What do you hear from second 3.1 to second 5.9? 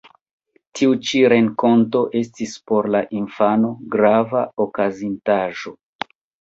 infano grava okazintaĵo.